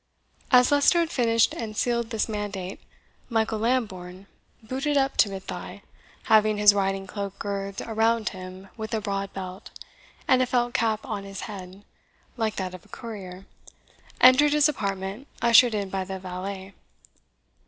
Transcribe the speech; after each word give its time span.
As 0.49 0.71
Leicester 0.71 0.97
had 1.01 1.11
finished 1.11 1.53
and 1.53 1.77
sealed 1.77 2.09
this 2.09 2.27
mandate, 2.27 2.79
Michael 3.29 3.59
Lambourne, 3.59 4.25
booted 4.63 4.97
up 4.97 5.15
to 5.17 5.29
mid 5.29 5.43
thigh, 5.43 5.83
having 6.23 6.57
his 6.57 6.73
riding 6.73 7.05
cloak 7.05 7.37
girthed 7.37 7.81
around 7.85 8.29
him 8.29 8.69
with 8.75 8.95
a 8.95 8.99
broad 8.99 9.31
belt, 9.33 9.69
and 10.27 10.41
a 10.41 10.47
felt 10.47 10.73
cap 10.73 11.05
on 11.05 11.23
his 11.23 11.41
head, 11.41 11.83
like 12.35 12.55
that 12.55 12.73
of 12.73 12.83
a 12.83 12.89
courier, 12.89 13.45
entered 14.19 14.53
his 14.53 14.67
apartment, 14.67 15.27
ushered 15.39 15.75
in 15.75 15.89
by 15.91 16.03
the 16.03 16.17
valet. 16.17 16.73